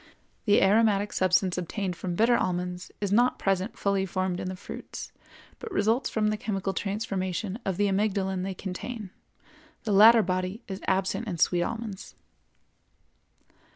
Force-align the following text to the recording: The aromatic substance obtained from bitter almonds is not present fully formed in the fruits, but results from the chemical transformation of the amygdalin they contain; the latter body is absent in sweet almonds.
The 0.45 0.63
aromatic 0.63 1.13
substance 1.13 1.59
obtained 1.59 1.95
from 1.95 2.15
bitter 2.15 2.35
almonds 2.35 2.91
is 2.99 3.11
not 3.11 3.37
present 3.37 3.77
fully 3.77 4.03
formed 4.07 4.39
in 4.39 4.49
the 4.49 4.55
fruits, 4.55 5.11
but 5.59 5.71
results 5.71 6.09
from 6.09 6.29
the 6.29 6.37
chemical 6.37 6.73
transformation 6.73 7.59
of 7.65 7.77
the 7.77 7.85
amygdalin 7.87 8.41
they 8.41 8.55
contain; 8.55 9.11
the 9.83 9.93
latter 9.93 10.23
body 10.23 10.63
is 10.67 10.81
absent 10.87 11.27
in 11.27 11.37
sweet 11.37 11.61
almonds. 11.61 12.15